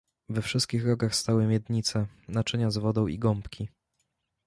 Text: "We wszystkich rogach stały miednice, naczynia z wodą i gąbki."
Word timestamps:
"We 0.29 0.41
wszystkich 0.41 0.85
rogach 0.85 1.15
stały 1.15 1.47
miednice, 1.47 2.07
naczynia 2.27 2.69
z 2.69 2.77
wodą 2.77 3.07
i 3.07 3.19
gąbki." 3.19 3.67